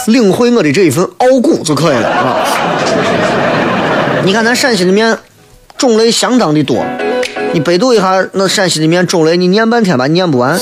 [0.07, 2.39] 领会我的这一份傲骨就可以了啊。
[4.23, 5.17] 你看咱陕西的面
[5.77, 6.83] 种类相当的多，
[7.51, 10.57] 你百度一下那陕西的面种类，你念半天吧，念不完。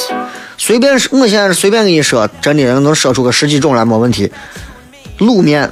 [0.58, 4.32] 随便是，我现在随便跟你说，真的能说出个十几种来没问题。
[5.20, 5.72] 卤面，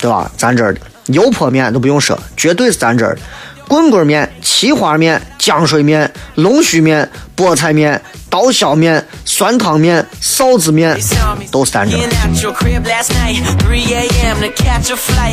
[0.00, 0.30] 对吧？
[0.36, 3.20] 咱这儿的油泼面都不用说，绝对是咱这儿的。
[3.68, 10.98] 棍棍面、奇花面、浆水面、龙须面、菠菜面、刀削面、酸汤面、臊子面
[11.52, 12.00] 都是咱这儿。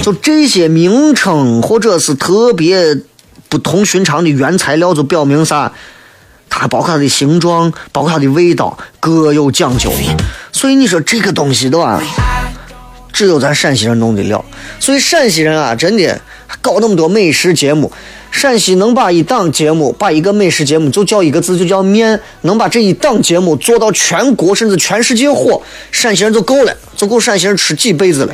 [0.03, 2.95] 就这些名称或者是特别
[3.49, 5.71] 不同寻常的原材料，就表明啥？
[6.49, 9.91] 它包括它的形状，包括它的味道，各有讲究。
[10.51, 11.99] 所以你说这个东西对吧，
[13.17, 14.45] 只有咱陕西人弄得了。
[14.79, 16.21] 所以陕西人啊，真的
[16.61, 17.91] 搞那么多美食节目，
[18.29, 25.59] 陕西能把一档节目，把一个美食节目就叫一个字，就叫面，能把这一档节目做到全国甚至全世界火，
[25.91, 28.33] 陕西人就够了，就够陕西人吃几辈子了。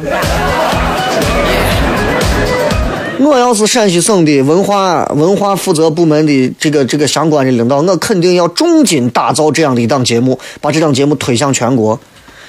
[3.20, 11.98] 我要是陕西省的文化文化负责部门的这个这个相关的领导，我肯定要重金打造这样的一档节目，把这档节目推向全国。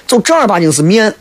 [0.06, 1.14] 就正儿八经是面，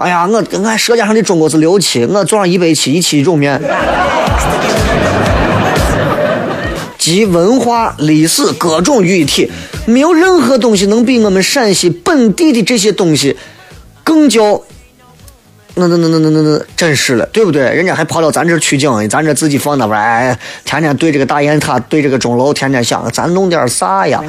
[0.00, 3.60] 哎呀，我跟俺《舌尖上的中国》是六期，我做上一百期，一期一种面，
[6.96, 9.52] 集文化、历史各种于一体，
[9.84, 13.36] 没有任何东西能比我们陕西本地的这些东西
[14.02, 14.62] 更叫
[15.74, 17.64] 那那那那那那那真是了，对不对？
[17.64, 20.34] 人家还跑到咱这取经，咱这自己放那边儿，
[20.64, 24.22] 天天对这个大雁塔，对这个钟楼，天天想，咱弄点啥呀？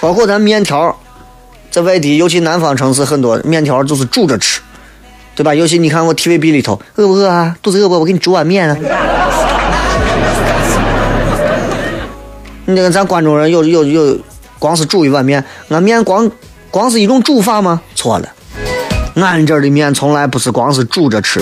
[0.00, 0.94] 包括咱面条，
[1.70, 4.60] 在外地，尤其南方城市，很多面条就是煮着吃，
[5.34, 5.54] 对吧？
[5.54, 7.56] 尤其你看我 TVB 里头，饿不饿啊？
[7.62, 7.98] 肚子饿不？
[8.00, 8.76] 我给你煮碗面啊。
[12.64, 14.18] 你这个咱关中人有有有，
[14.58, 16.28] 光是煮一碗面，俺面光
[16.70, 17.80] 光是一种煮法吗？
[17.94, 18.28] 错了，
[19.14, 21.40] 俺这儿的面从来不是光是煮着吃，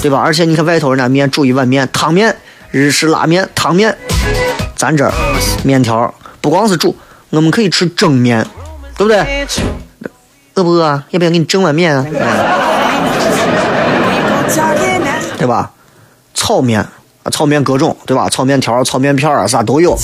[0.00, 0.18] 对吧？
[0.24, 2.34] 而且你看外头人家面煮一碗面，汤面、
[2.70, 3.94] 日式拉面、汤面，
[4.80, 5.12] 咱这儿
[5.62, 6.96] 面条不光是煮，
[7.28, 8.42] 我们可以吃蒸面，
[8.96, 9.46] 对不对？
[10.54, 11.04] 饿不饿啊？
[11.10, 12.02] 要不要给你蒸碗面啊？
[15.36, 15.70] 对吧？
[16.32, 16.88] 炒面，啊
[17.30, 18.26] 炒面各种，对吧？
[18.30, 19.94] 炒面条、炒面片啊，啥都有。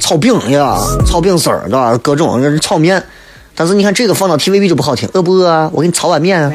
[0.00, 1.94] 炒饼呀，炒饼丝儿，对吧？
[2.02, 3.04] 各种炒面。
[3.54, 5.68] 但是你看这个放到 TVB 就不好听，饿不饿啊？
[5.74, 6.50] 我给你炒碗面啊。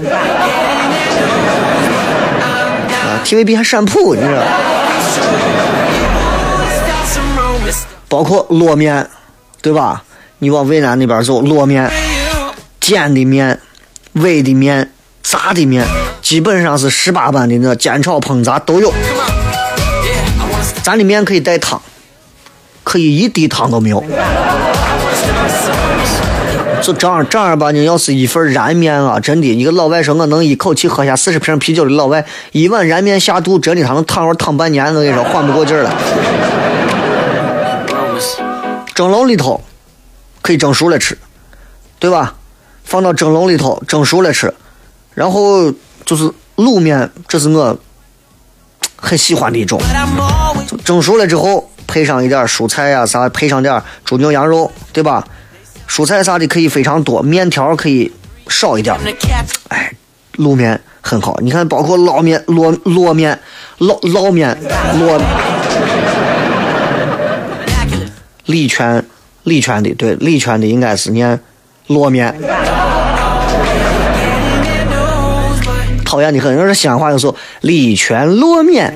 [2.90, 4.42] 啊，TVB 还闪谱，你知道？
[8.10, 9.08] 包括烙面，
[9.62, 10.04] 对吧？
[10.40, 11.92] 你往渭南那边走，烙面、
[12.80, 13.60] 煎的面、
[14.16, 14.92] 煨的面、
[15.24, 15.84] 炸的面，
[16.22, 18.94] 基本上是十八般的那煎炒烹炸都有。
[20.84, 21.82] 咱的面可以带汤，
[22.84, 24.04] 可以一滴汤都没有。
[26.82, 35.92] 就正儿正儿八经，要是一份燃面啊，真的，一个老外说我能一口气喝下四十瓶啤酒的老外，一碗燃面下肚，真的他能躺会儿躺半年，我跟你说，缓不过劲儿来。
[38.98, 39.62] 蒸笼里头
[40.42, 41.16] 可以蒸熟了吃，
[42.00, 42.34] 对吧？
[42.84, 44.52] 放到蒸笼里头蒸熟了吃，
[45.14, 45.72] 然后
[46.04, 46.24] 就是
[46.56, 47.78] 卤面，这是我
[48.96, 49.80] 很喜欢的一种。
[50.84, 55.24] 蒸熟了之后，配上一点蔬菜呀、啥，配上点猪牛羊肉，对吧？
[55.88, 58.12] 蔬菜啥的可以非常多，面条可以
[58.50, 58.98] 少一点。
[59.68, 59.94] 哎，
[60.38, 63.40] 卤面很好，你看，包括捞面、烙烙面、
[63.78, 64.58] 捞捞面、
[64.96, 65.22] 烙。
[68.48, 69.06] 礼泉，
[69.44, 71.40] 礼泉的对，礼泉的应该是念
[71.88, 72.36] 烙面。
[76.04, 78.94] 讨厌的很，要是西安话就说礼泉烙面。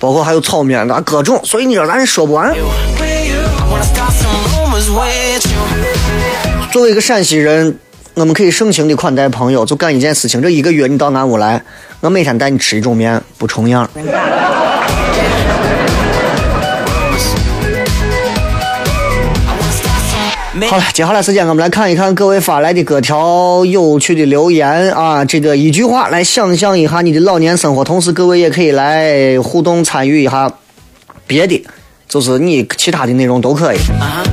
[0.00, 2.54] 包括还有炒面啊，各种，所以你说咱说不完。
[6.70, 7.76] 作为一个陕西人，
[8.14, 10.40] 我们可以盛情的款待朋友，就干一件事情。
[10.40, 11.60] 这一个月你到俺屋来，
[12.00, 13.90] 我每天带你吃一种面，不重样。
[20.66, 25.24] 好了，接下来时间我们来看一看各位发来的各条有趣的留言啊。
[25.24, 30.50] 这个一句话来想象一下你的老年生活，同时各位也可以来互动参与一下
[31.26, 31.64] 别的，
[32.08, 33.76] 就是你其他的内容都可以。
[33.76, 34.26] Uh-huh.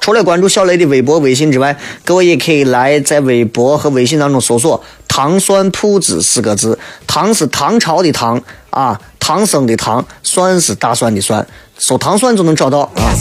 [0.00, 6.78] 除了关注小雷的微博、微信之外，各位也可以来在微博和微信当中搜索“糖蒜铺子”四个字。
[7.06, 11.46] 糖是唐朝的唐啊，唐僧的唐，蒜是大蒜的蒜，
[11.76, 13.12] 搜糖蒜就能找到啊。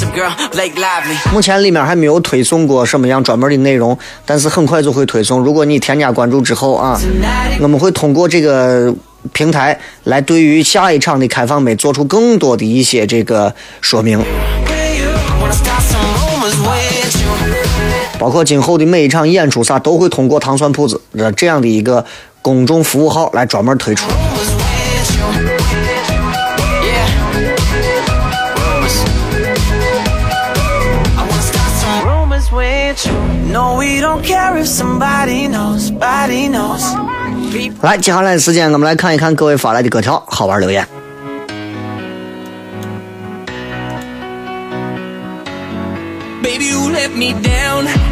[1.34, 5.41] 目前里面还没有推送过什么样专门的内容，但是很快就会推送。
[5.41, 6.97] 如果你添加关注之后啊，
[7.60, 8.95] 我们会通过这个
[9.34, 14.23] 平台来对于下一场的开放麦做出更多的一些这个说明。
[18.21, 22.05] 包括今后的每一场演出啥都会通过糖蒜铺子的这样的一个
[22.39, 24.05] 公众服务号来专门推出。
[37.81, 40.88] 来，接下来的时间我们来看一看各位发来的各条好玩留言。
[46.43, 48.11] Baby, you let me down.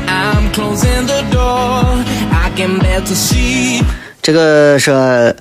[4.21, 5.35] 这个是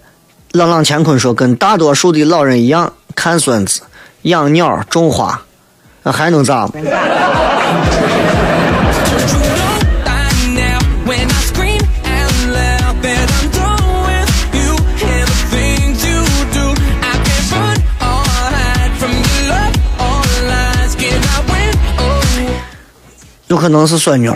[0.52, 3.83] 朗朗乾坤说，跟大多数的老人一样，看孙子、
[4.22, 5.42] 养鸟、种花，
[6.02, 6.68] 那还能咋？
[23.49, 24.30] 有可能是孙女。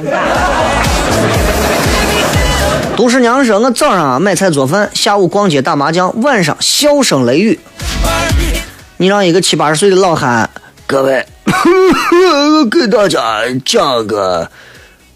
[2.96, 7.58] 杜十娘说：“我早上啊买菜做饭，下午逛街打麻将，晚上笑声雷雨。
[8.98, 10.48] 你让一个七八十岁的老汉，
[10.86, 11.26] 各位，
[12.70, 14.48] 给大家讲个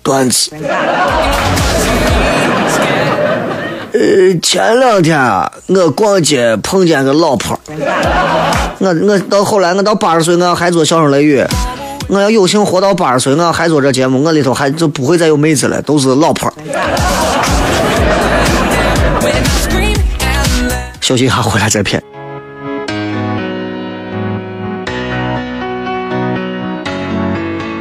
[0.03, 0.51] 段子。
[3.93, 7.59] 呃，前两天啊，我逛街碰见个老婆，
[8.79, 11.43] 我我到后来我到八十岁，我还做笑声雷雨，
[12.09, 16.53] 我要有幸活到八十岁，我还做这节目，我里头还就不会再有妹子了，都是老婆。
[21.01, 22.03] 休息一下，回来再骗。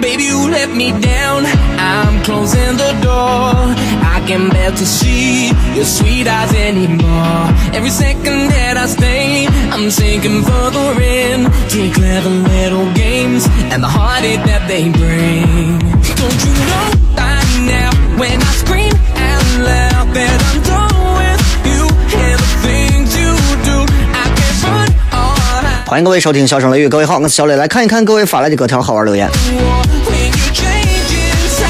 [0.01, 1.45] Baby, you let me down.
[1.77, 3.75] I'm closing the door.
[4.24, 7.48] I can bear to see your sweet eyes anymore.
[7.72, 13.82] Every second that I stay, I'm sinking further in to your clever little games and
[13.82, 15.78] the heartache that they bring.
[16.16, 21.82] Don't you know by now when I scream and laugh that I'm done with you
[22.20, 23.32] and the things you
[23.64, 23.78] do,
[24.14, 25.86] I can't run or hide.
[25.86, 29.28] 欢迎各位收听《笑声雷雨》，各位好，我是小磊，来看一看各位发来的各条好玩留言。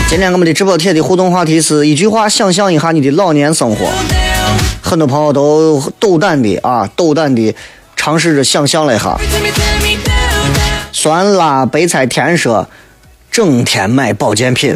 [0.08, 3.88] 今天我们的直播贴的互动话题是一句话，想象一下你的老年生活。
[4.82, 7.54] 很多朋友都斗胆的啊，斗胆的
[7.96, 9.18] 尝试着想象了一下，
[10.92, 12.68] 酸辣白菜田说，
[13.32, 14.76] 整天买保健品。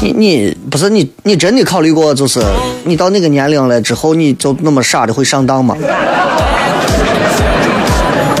[0.00, 2.40] 你你不是你你真的考虑过，就是
[2.84, 5.74] 你到那个年龄了之后，你就那么傻的会上当吗？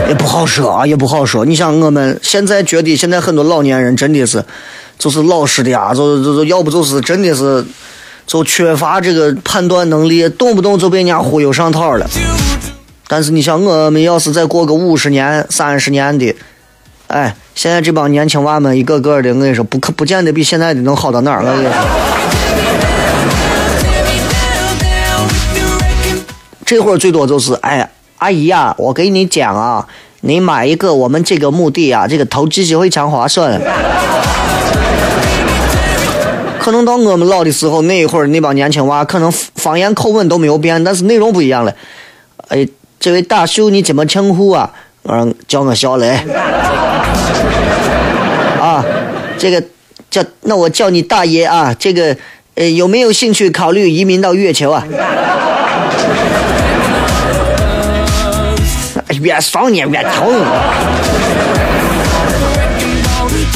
[0.08, 1.44] 也不好说啊，也不好说。
[1.44, 4.42] 你想，我们现在觉得现在很多老年人真的是，
[4.98, 7.62] 就是老实的呀，就就就要不就是真的是，
[8.26, 12.08] 就缺乏这个判断能力，动不动就被人家忽悠上套了。
[13.06, 16.34] 但是你想，我们要是再过个五十年、三十年的，
[17.08, 21.42] 哎，现在这帮年轻娃们一个个的，我跟你说，不可不见得比现在的能好到哪儿。
[21.42, 21.72] 我跟你说。
[26.64, 27.88] 这会儿最多就是，哎呀，
[28.18, 29.86] 阿姨呀、我给你讲啊，
[30.20, 33.60] 你买一个我们这个墓地啊，这个投资是非常划算。
[36.58, 41.72] 可能到我们老的时候，那一会儿那帮年轻娃可能方言口吻都没有变，但是内容不一样了。
[42.48, 42.66] 哎，
[43.00, 44.70] 这位大叔你怎么称呼啊？
[45.04, 46.10] 嗯，叫我小雷。
[48.60, 48.84] 啊，
[49.38, 49.62] 这个
[50.10, 51.72] 叫那我叫你大爷啊。
[51.78, 52.14] 这个
[52.56, 54.84] 呃，有没有兴趣考虑移民到月球啊？
[62.54, 63.52] Wrecking ball, with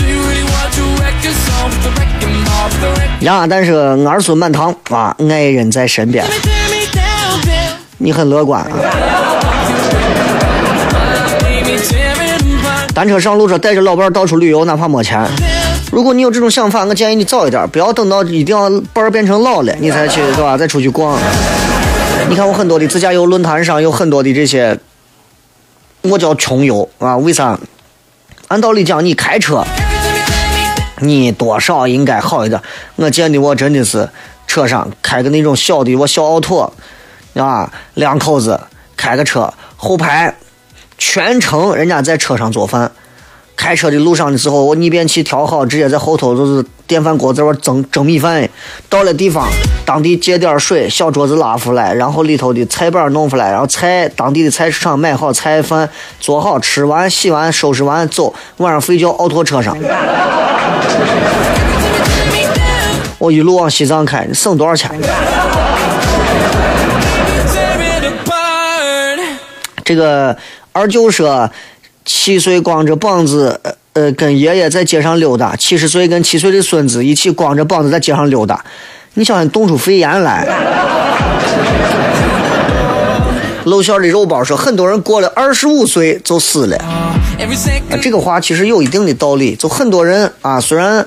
[2.80, 6.24] the wreck- 呀，但是儿孙满堂啊，爱人在身边，
[7.98, 8.68] 你很乐观啊。
[12.94, 15.26] 单车上路说带着老伴儿到处旅游，哪怕没钱。
[15.90, 20.56] 如果你有这种想法，我建议你早一点，不要等到一定要伴儿变成老了，你才去，对吧？
[20.58, 21.18] 再出去逛。
[22.28, 24.78] 你看我很多的自驾游论坛上有很多的这些，
[26.02, 27.58] 我叫穷游啊，为啥？
[28.48, 29.64] 按道理讲，你开车，
[30.98, 32.60] 你多少应该好一点。
[32.96, 34.08] 我见的我真的是
[34.46, 36.72] 车上开个那种小的我小奥拓，
[37.34, 38.60] 啊，两口子
[38.96, 40.36] 开个车，后排
[40.98, 42.90] 全程人家在车上做饭。
[43.54, 48.46] 开车的路上的时候，我逆变器调好，直接在后头就是电饭锅在那蒸蒸米饭。
[48.90, 49.48] 到了地方，
[49.86, 55.88] 当地接点水，小桌子拉出来，然后里头的菜板弄出来，然后菜当地的菜市场买好菜饭，
[56.20, 59.74] 做好吃完洗完收拾完走，晚上睡觉奥拓车上。
[63.16, 64.90] 我一路往西藏开，省多少钱？
[69.82, 70.36] 这个
[70.72, 71.50] 二舅说，
[72.04, 73.58] 七岁光着膀子，
[73.94, 78.64] 呃，跟爷爷在街上溜达；七十岁跟七岁的孙子一起光着膀子在街上溜达。
[79.14, 80.48] 你想想，冻出肺炎来。
[83.64, 86.78] 露馅的肉包说，很多人过了二十五岁就死了。
[88.00, 89.54] 这个话其实有一定的道理。
[89.54, 91.06] 就很多人啊，虽然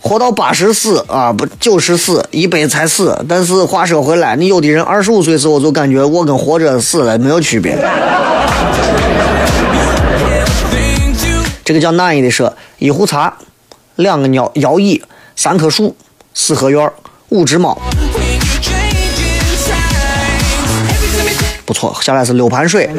[0.00, 7.78] 活到八十死啊，不九十死，一百才死，但是话说回来，你有的人二十五岁时候就感觉我跟活着死了没有区别。
[11.64, 13.38] 这个叫哪一的说，一壶茶，
[13.96, 15.02] 两个鸟摇椅，
[15.34, 15.96] 三棵树，
[16.34, 16.92] 四合院，
[17.30, 17.80] 五只猫，
[21.64, 21.96] 不错。
[22.02, 22.90] 下来是六盘水。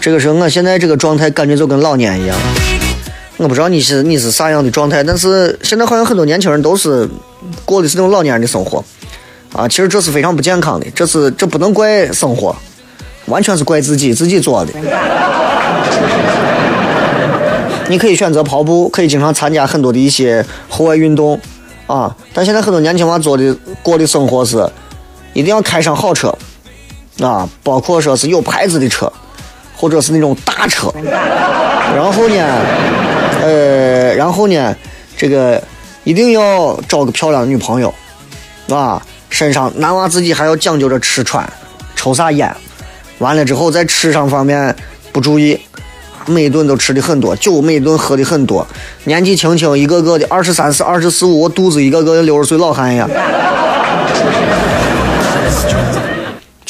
[0.00, 2.36] 这个时候我现在这个状态，感觉就跟老年一样。
[3.38, 7.08] 我不知道你是你是啥样的状态，但是现在好像很多年轻人都是
[7.64, 8.84] 过的是那种老年人的生活，
[9.52, 12.54] 啊，其实这是非常不健康的，这是这不能怪生活，
[13.26, 14.72] 完全是怪自己自己做的。
[17.88, 21.40] 你可以选择跑步，可以经常参加很多的一些户外运动，
[21.88, 24.64] 啊，但现在很多年轻娃做的过的生活是，
[25.32, 26.32] 一定要开上好车，
[27.20, 29.12] 啊，包括说是有牌子的车，
[29.76, 32.46] 或者是那种大车，然后呢，
[33.42, 34.76] 呃，然后呢，
[35.16, 35.60] 这个
[36.04, 37.92] 一定要找个漂亮的女朋友，
[38.68, 41.48] 啊，身上男娃自己还要讲究着吃穿，
[41.96, 42.54] 抽啥烟，
[43.18, 44.76] 完了之后在吃上方面
[45.12, 45.58] 不注意，
[46.26, 48.66] 每一顿都吃的很多，酒每一顿喝的很多，
[49.04, 53.08] 年纪轻轻一个个的二十三四、二十四五，我肚子一个个跟六十岁老汉一样。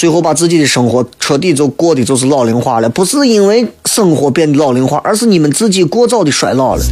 [0.00, 6.82] 最后把自己的生活彻底就过的就是老龄化了，不是因为生活变得老龄化，而是你们自己过早的衰老了，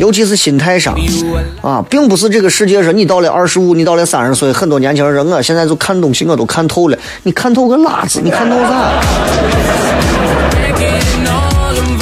[0.00, 0.96] 尤其是心态上，
[1.60, 8.98] 啊，并不是这个世界上你到了二十五，你到了三十岁，很多年轻人，我现在就看东西我都看透了，你看透个拉子，你看透啥？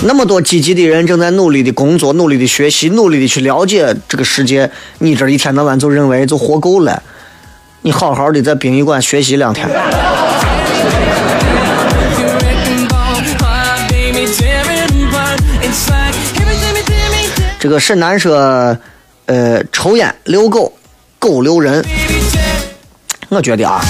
[0.04, 7.02] 那么多积极的人正在努力的工作，努力的学习，努力的去了解这个世界，你这一天到晚就认为就活够了，
[7.84, 9.68] 你好好的在殡仪馆学习两天。
[17.58, 18.78] 这个沈南说，
[19.26, 20.72] 呃，抽烟遛狗，
[21.18, 21.84] 狗遛人。
[23.28, 23.80] 我觉得啊，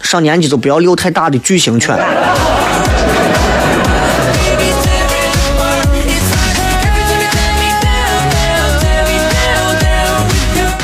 [0.00, 1.98] 上年纪就不要遛太大的巨型犬。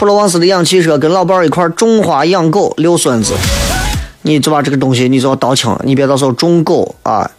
[0.05, 3.33] 普罗旺斯的氧气车跟老伴儿一块儿种花养狗遛孙子，
[4.21, 7.31] 你就把这个东西你就要倒清，你别到时候种狗啊，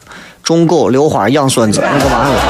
[0.41, 2.41] 种狗遛花养孙子，那就完了。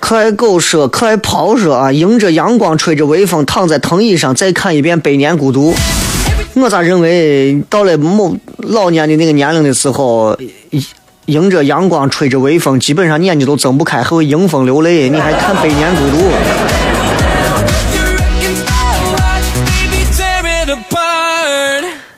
[0.00, 5.74] 可爱狗说，可爱跑说啊，迎着阳光，吹着微风，躺在藤椅上，再看一遍《百年孤独》。
[6.54, 10.34] 我咋认为到了某老年的那个年龄的时候，
[11.28, 16.16] 迎着阳光，吹着微风，基本上眼睛都睁不开，还会迎风流泪，你还看《百年孤独》？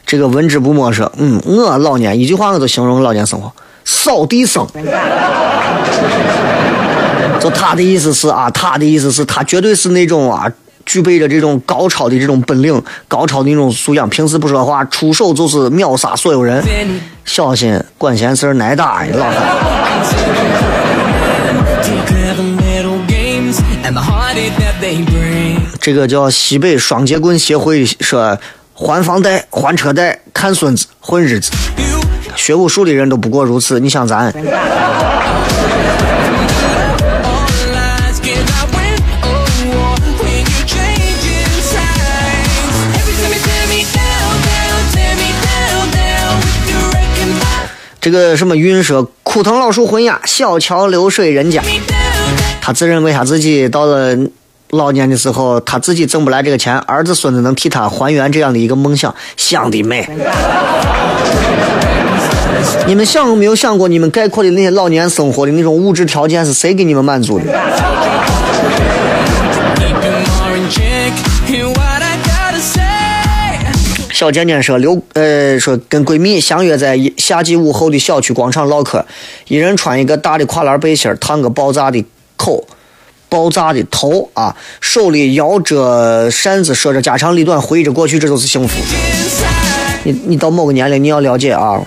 [0.07, 3.53] 这个文之不墨说，嗯，我老年一句话我就形容老年生活：
[3.85, 4.65] 扫地僧。
[7.41, 10.47] 就他的意思是啊，他的意思是，他绝对是那种啊，
[10.91, 14.11] 具备着这种高超的这种本领、高超的那种素养。
[14.11, 16.61] 平时不说话，出手就是秒杀所有人，
[17.25, 19.37] 小心管闲事挨打呀，老汉。
[25.81, 28.37] 这个叫西北双节棍协会说，
[28.75, 31.53] 还房贷、还车贷、看孙子、混日子，
[32.35, 33.79] 学武术的人都不过如此。
[33.79, 34.35] 你想咱？
[48.01, 51.63] 这个什么云说枯藤老树昏鸦，小桥流水人家。
[52.63, 54.17] 他自认为他自己到了
[54.71, 60.09] 老年的时候，他自己挣不来这个钱，儿子孙子能替他还原这样的一个梦想，想的美。
[62.87, 67.45] 你们想没有想过，你们概括的那些老年生活的那种物质条件是谁给你们满足的？
[74.21, 79.03] 小贱贱说刘呃说跟闺蜜相约在夏季午后的小区广场唠嗑，
[79.49, 82.05] 一人穿一个大的跨栏背心，烫个爆炸的
[82.37, 82.63] 口，
[83.31, 88.79] 爆炸的头啊，手里摇着扇子，说着家长里短，回忆着过去，这就是幸福。
[90.05, 91.81] 你你到某个年龄，你要了解啊，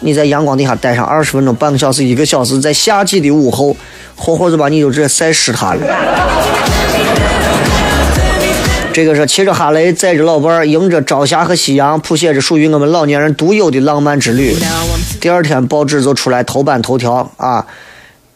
[0.00, 3.74] 你在阳光底下待上二十分钟、半个小时、一个小时，在夏季的午后，
[4.16, 5.80] 活活就把你就直接晒湿塌了。
[8.92, 14.56] 这个是骑着哈雷，载着老伴儿，迎着朝霞和夕阳，谱写着属于我们老年人独有的浪漫之旅。
[15.20, 17.64] 第二天报纸就出来头版头条啊，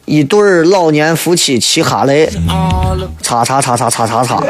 [0.05, 2.31] 一对儿老年夫妻骑哈雷，
[3.21, 4.43] 擦擦擦擦擦擦擦。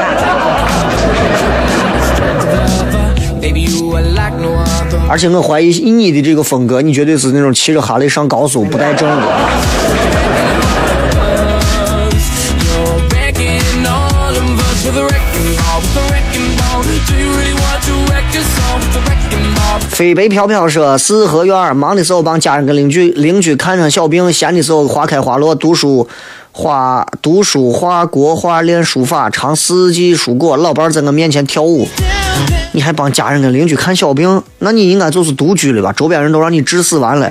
[5.09, 9.27] 而且我怀疑以你的这个风格，你绝对是那种骑着哈雷上高速不带证的。
[19.95, 26.09] 飞白飘飘说：四合院忙的时候帮家人跟邻居邻居看上小病，闲的时候花开花落，读书
[26.51, 30.57] 画读书画国画练书法，尝四季蔬果。
[30.57, 31.87] 老伴儿在我面前跳舞，
[32.73, 34.43] 你还帮家人跟邻居看小病？
[34.59, 35.93] 那你应该就是独居了吧？
[35.93, 37.31] 周边人都让你治死完了。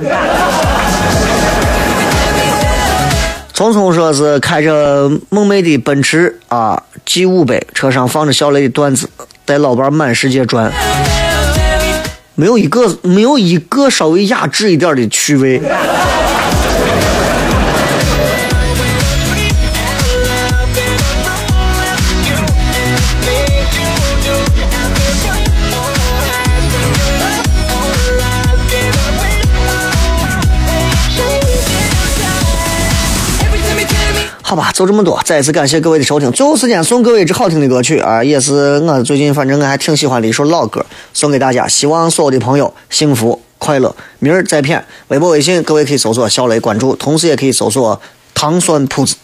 [3.54, 9.10] 聪聪说是开着梦寐的奔驰啊 G 五百，车上放着小雷的段子，
[9.44, 10.72] 带老伴儿满世界转，
[12.36, 15.62] 没有一个没有一个稍微雅致一点的趣味。
[34.54, 35.20] 好吧，就这么多。
[35.26, 36.32] 再一次感谢各位的收听。
[36.32, 41.68] 最后时间送各位一支好听的歌曲啊，也是我最近反正我还挺喜欢的一首老歌，送给大家。
[41.68, 43.96] 希望所有的朋友幸福快乐。
[44.20, 48.00] 明儿再片，微博、微信各位可以搜索小雷关注，同时也可以搜索
[48.36, 49.16] 糖酸铺子。